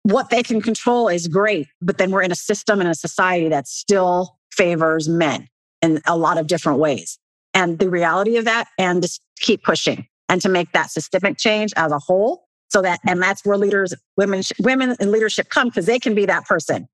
[0.04, 3.48] what they can control is great, but then we're in a system and a society
[3.48, 5.48] that still favors men
[5.82, 7.18] in a lot of different ways.
[7.54, 11.72] And the reality of that, and just keep pushing and to make that systemic change
[11.76, 12.46] as a whole.
[12.68, 16.26] So that, and that's where leaders, women, women in leadership come because they can be
[16.26, 16.86] that person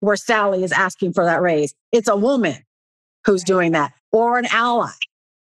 [0.00, 1.74] where Sally is asking for that raise.
[1.92, 2.56] It's a woman
[3.24, 4.90] who's doing that or an ally.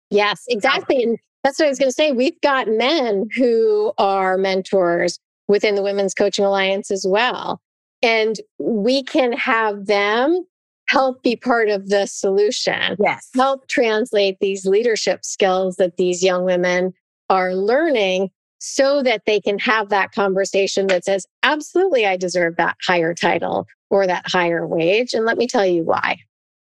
[0.10, 1.04] Yes, exactly.
[1.04, 2.12] And that's what I was going to say.
[2.12, 5.20] We've got men who are mentors
[5.52, 7.62] within the Women's Coaching Alliance as well.
[8.02, 10.46] And we can have them
[10.88, 12.96] help be part of the solution.
[13.00, 13.30] Yes.
[13.36, 16.94] Help translate these leadership skills that these young women
[17.30, 22.78] are learning so that they can have that conversation that says, absolutely, I deserve that
[22.86, 25.14] higher title or that higher wage.
[25.14, 26.20] And let me tell you why.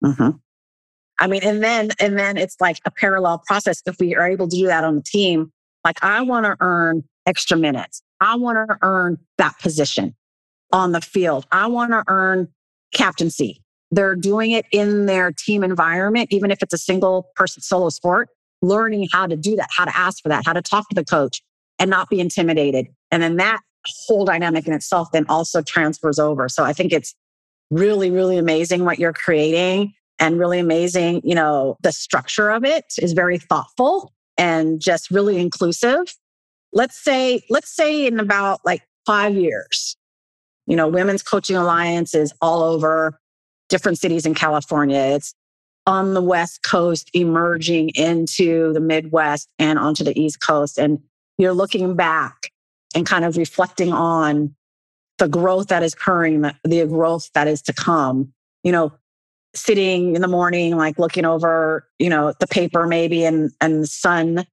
[0.04, 0.30] Mm-hmm.
[1.20, 3.82] I mean, and then, and then it's like a parallel process.
[3.86, 5.52] If we are able to do that on the team,
[5.84, 8.02] like I want to earn extra minutes.
[8.22, 10.16] I want to earn that position
[10.72, 11.46] on the field.
[11.52, 12.50] I want to earn
[12.94, 13.62] captaincy.
[13.92, 18.30] They're doing it in their team environment, even if it's a single person solo sport,
[18.62, 21.06] learning how to do that, how to ask for that, how to talk to the
[21.06, 21.42] coach
[21.80, 22.88] and not be intimidated.
[23.12, 23.62] And then that
[24.08, 26.50] whole dynamic in itself then also transfers over.
[26.50, 27.14] So I think it's
[27.70, 31.22] really, really amazing what you're creating and really amazing.
[31.24, 36.14] You know, the structure of it is very thoughtful and just really inclusive.
[36.76, 39.98] Let's say, let's say in about like five years.
[40.68, 43.20] You know, Women's Coaching Alliance is all over
[43.70, 45.00] different cities in California.
[45.00, 45.34] It's
[45.88, 50.78] on the West Coast, emerging into the Midwest and onto the East Coast.
[50.78, 51.00] And
[51.38, 52.52] you're looking back
[52.96, 54.56] and kind of reflecting on
[55.18, 58.34] the growth that is occurring, the growth that is to come.
[58.64, 58.94] You know,
[59.54, 63.88] sitting in the morning, like looking over, you know, the paper maybe and and the
[63.88, 64.46] sun,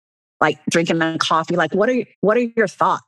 [0.42, 1.56] like drinking the coffee.
[1.56, 3.04] Like, what are what are your thoughts?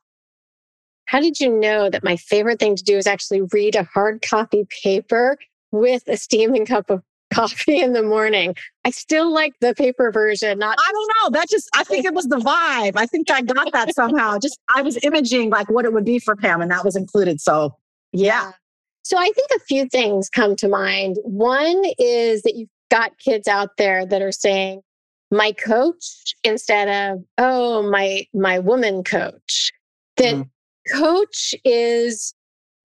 [1.07, 4.23] How did you know that my favorite thing to do is actually read a hard
[4.23, 5.37] copy paper
[5.71, 7.03] with a steaming cup of
[7.35, 8.55] coffee in the morning.
[8.85, 10.59] I still like the paper version.
[10.59, 11.39] Not I don't know.
[11.39, 12.93] That just I think it was the vibe.
[12.97, 14.39] I think I got that somehow.
[14.39, 17.41] Just I was imaging like what it would be for Pam, and that was included.
[17.41, 17.77] So
[18.13, 18.53] yeah.
[19.03, 21.19] So I think a few things come to mind.
[21.25, 24.81] One is that you've got kids out there that are saying,
[25.35, 29.73] my coach instead of, oh, my my woman coach.
[30.17, 30.99] That mm-hmm.
[30.99, 32.35] coach is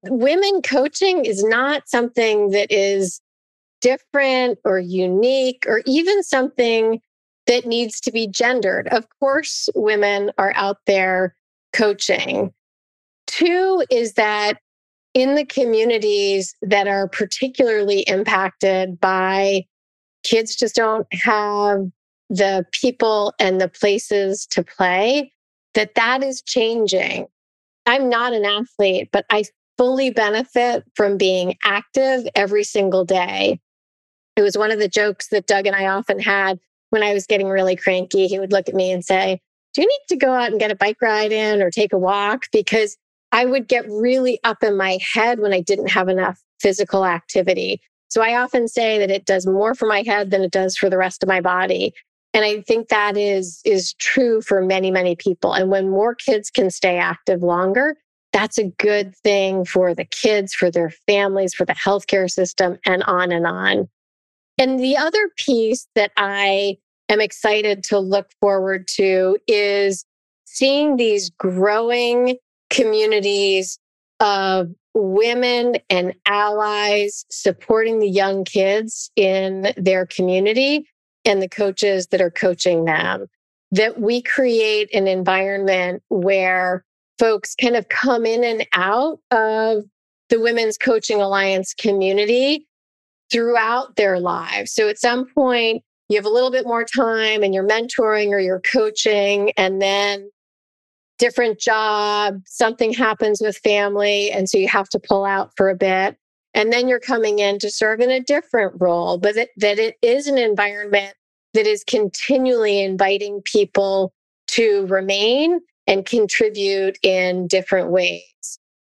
[0.03, 3.21] women coaching is not something that is
[3.81, 6.99] different or unique or even something
[7.47, 8.87] that needs to be gendered.
[8.89, 11.35] Of course, women are out there
[11.73, 12.53] coaching.
[13.27, 14.59] Two is that
[15.13, 19.65] in the communities that are particularly impacted by
[20.23, 21.87] kids just don't have
[22.30, 25.32] the people and the places to play
[25.73, 27.27] that that is changing
[27.86, 29.43] i'm not an athlete but i
[29.77, 33.59] fully benefit from being active every single day
[34.39, 36.59] it was one of the jokes that Doug and I often had
[36.91, 38.25] when I was getting really cranky.
[38.25, 39.41] He would look at me and say,
[39.73, 41.97] Do you need to go out and get a bike ride in or take a
[41.97, 42.45] walk?
[42.53, 42.95] Because
[43.34, 47.82] I would get really up in my head when I didn't have enough physical activity.
[48.07, 50.89] So I often say that it does more for my head than it does for
[50.89, 51.93] the rest of my body.
[52.34, 55.53] And I think that is is true for many many people.
[55.53, 57.95] And when more kids can stay active longer,
[58.32, 63.03] that's a good thing for the kids, for their families, for the healthcare system and
[63.03, 63.89] on and on.
[64.57, 66.77] And the other piece that I
[67.07, 70.05] am excited to look forward to is
[70.45, 72.38] seeing these growing
[72.69, 73.80] communities
[74.19, 80.86] of women and allies supporting the young kids in their community
[81.30, 83.27] and the coaches that are coaching them.
[83.71, 86.84] That we create an environment where
[87.19, 89.84] folks kind of come in and out of
[90.30, 92.65] the Women's Coaching Alliance community
[93.32, 94.73] throughout their lives.
[94.73, 98.39] So at some point, you have a little bit more time and you're mentoring or
[98.39, 100.32] you're coaching, and then
[101.19, 104.32] different job, something happens with family.
[104.32, 106.17] And so you have to pull out for a bit.
[106.55, 109.97] And then you're coming in to serve in a different role, but that, that it
[110.01, 111.13] is an environment
[111.53, 114.13] that is continually inviting people
[114.47, 118.23] to remain and contribute in different ways.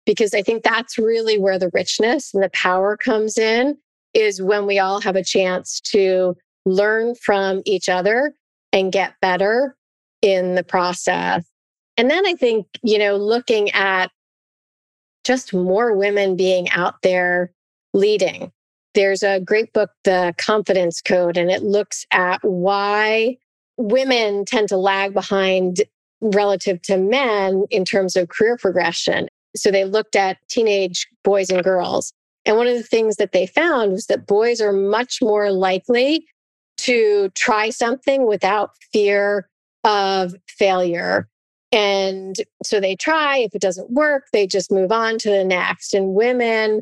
[0.05, 3.77] Because I think that's really where the richness and the power comes in
[4.13, 8.33] is when we all have a chance to learn from each other
[8.73, 9.75] and get better
[10.21, 11.45] in the process.
[11.97, 14.11] And then I think, you know, looking at
[15.23, 17.51] just more women being out there
[17.93, 18.51] leading.
[18.95, 23.37] There's a great book, The Confidence Code, and it looks at why
[23.77, 25.83] women tend to lag behind
[26.21, 29.27] relative to men in terms of career progression.
[29.55, 32.13] So they looked at teenage boys and girls
[32.45, 36.25] and one of the things that they found was that boys are much more likely
[36.77, 39.49] to try something without fear
[39.83, 41.27] of failure.
[41.71, 43.37] And so they try.
[43.37, 45.93] If it doesn't work, they just move on to the next.
[45.93, 46.81] And women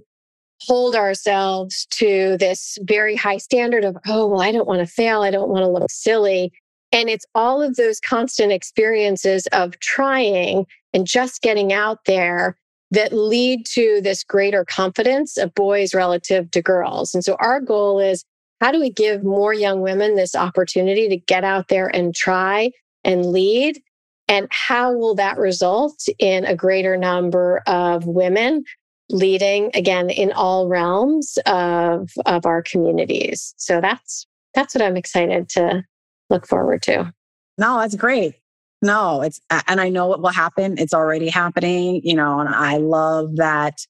[0.62, 5.22] hold ourselves to this very high standard of, oh, well, I don't want to fail.
[5.22, 6.52] I don't want to look silly.
[6.92, 12.58] And it's all of those constant experiences of trying and just getting out there
[12.92, 17.14] that lead to this greater confidence of boys relative to girls.
[17.14, 18.24] And so our goal is
[18.62, 22.72] how do we give more young women this opportunity to get out there and try
[23.04, 23.82] and lead?
[24.30, 28.64] And how will that result in a greater number of women
[29.10, 33.54] leading again in all realms of, of our communities?
[33.58, 35.84] So that's that's what I'm excited to
[36.30, 37.14] look forward to.
[37.58, 38.36] No, that's great.
[38.82, 40.78] No, it's, and I know what will happen.
[40.78, 43.86] It's already happening, you know, and I love that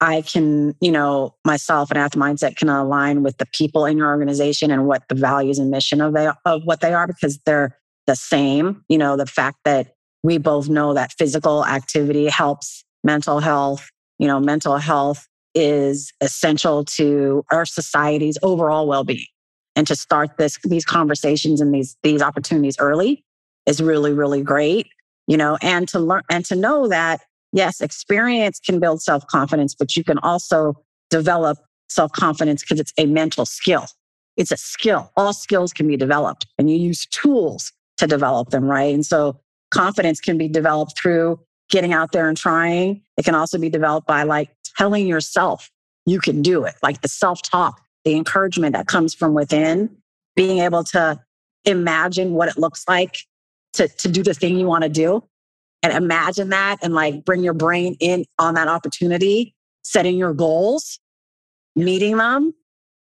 [0.00, 4.08] I can, you know, myself and Ath Mindset can align with the people in your
[4.08, 7.78] organization and what the values and mission of they of what they are because they're
[8.06, 8.84] the same.
[8.88, 13.88] You know, the fact that we both know that physical activity helps mental health.
[14.18, 19.26] You know, mental health is essential to our society's overall well-being.
[19.76, 23.24] And to start this these conversations and these these opportunities early
[23.66, 24.86] is really, really great,
[25.26, 29.74] you know, and to learn and to know that yes, experience can build self confidence,
[29.74, 30.74] but you can also
[31.10, 31.58] develop
[31.88, 33.86] self confidence because it's a mental skill.
[34.36, 35.12] It's a skill.
[35.16, 38.92] All skills can be developed and you use tools to develop them, right?
[38.92, 39.40] And so
[39.70, 41.40] confidence can be developed through
[41.74, 43.02] getting out there and trying.
[43.16, 44.48] It can also be developed by like
[44.78, 45.72] telling yourself
[46.06, 49.96] you can do it, like the self talk, the encouragement that comes from within,
[50.36, 51.20] being able to
[51.64, 53.16] imagine what it looks like
[53.72, 55.24] to, to do the thing you want to do
[55.82, 59.52] and imagine that and like bring your brain in on that opportunity,
[59.82, 61.00] setting your goals,
[61.74, 62.54] meeting them,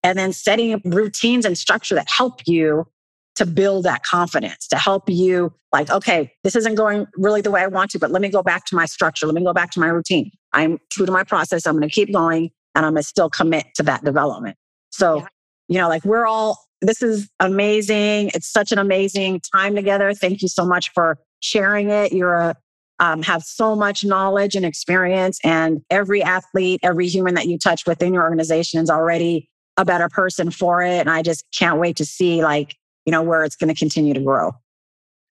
[0.02, 2.88] and then setting up routines and structure that help you
[3.36, 7.62] to build that confidence, to help you like, okay, this isn't going really the way
[7.62, 9.26] I want to, but let me go back to my structure.
[9.26, 10.32] Let me go back to my routine.
[10.54, 11.68] I'm true to my process.
[11.68, 14.58] I'm going to keep going and I'm going to still commit to that development.
[14.92, 15.28] So, yeah.
[15.68, 18.32] you know, like we're all, this is amazing.
[18.34, 20.14] It's such an amazing time together.
[20.14, 22.14] Thank you so much for sharing it.
[22.14, 22.56] You're a,
[23.00, 27.86] um, have so much knowledge and experience and every athlete, every human that you touch
[27.86, 31.00] within your organization is already a better person for it.
[31.00, 34.14] And I just can't wait to see like you know, where it's going to continue
[34.14, 34.54] to grow.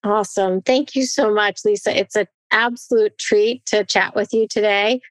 [0.03, 0.61] Awesome.
[0.61, 1.97] Thank you so much, Lisa.
[1.97, 5.01] It's an absolute treat to chat with you today.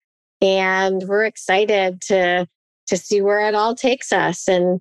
[0.41, 2.47] And we're excited to
[2.87, 4.79] to see where it all takes us and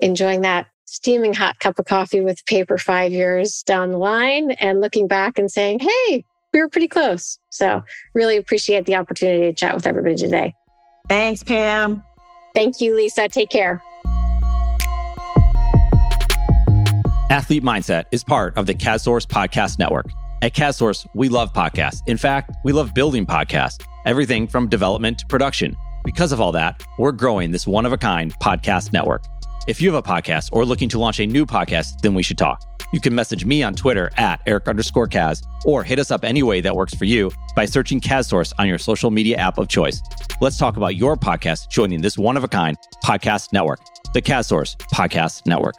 [0.00, 4.80] enjoying that steaming hot cup of coffee with paper five years down the line and
[4.80, 7.38] looking back and saying, hey, we were pretty close.
[7.50, 7.82] So
[8.14, 10.54] really appreciate the opportunity to chat with everybody today.
[11.08, 12.04] Thanks, Pam.
[12.54, 13.28] Thank you, Lisa.
[13.28, 13.82] Take care.
[17.28, 20.06] Athlete Mindset is part of the KazSource Podcast Network.
[20.42, 22.00] At KazSource, we love podcasts.
[22.06, 25.76] In fact, we love building podcasts, everything from development to production.
[26.04, 29.24] Because of all that, we're growing this one of a kind podcast network.
[29.66, 32.38] If you have a podcast or looking to launch a new podcast, then we should
[32.38, 32.62] talk.
[32.92, 36.44] You can message me on Twitter at Eric underscore Kaz or hit us up any
[36.44, 40.00] way that works for you by searching KazSource on your social media app of choice.
[40.40, 43.80] Let's talk about your podcast joining this one of a kind podcast network,
[44.14, 45.74] the KazSource Podcast Network.